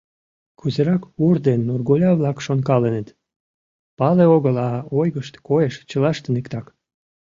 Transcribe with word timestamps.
Кузерак 0.59 1.03
ур 1.25 1.35
ден 1.47 1.59
нурголя-влак 1.67 2.37
шонкаленыт, 2.45 3.07
пале 3.97 4.25
огыл, 4.35 4.55
а 4.69 4.71
ойгышт, 4.99 5.33
коеш, 5.47 5.73
чылаштын 5.89 6.35
иктак. 6.41 6.65